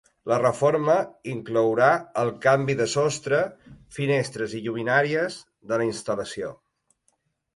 La 0.31 0.37
reforma 0.41 0.93
inclourà 1.33 1.89
el 2.21 2.31
canvi 2.45 2.77
de 2.79 2.87
sostre, 2.95 3.41
finestres 3.97 4.57
i 4.61 4.61
lluminàries 4.69 5.37
de 5.73 5.79
la 5.83 5.89
instal·lació. 5.91 6.53